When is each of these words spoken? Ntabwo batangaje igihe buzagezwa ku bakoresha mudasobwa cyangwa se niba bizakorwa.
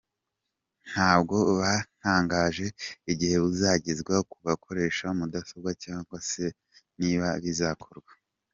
Ntabwo 0.89 1.35
batangaje 1.59 2.65
igihe 3.11 3.35
buzagezwa 3.43 4.15
ku 4.29 4.37
bakoresha 4.47 5.05
mudasobwa 5.17 5.71
cyangwa 5.83 6.17
se 6.29 6.45
niba 6.99 7.27
bizakorwa. 7.43 8.11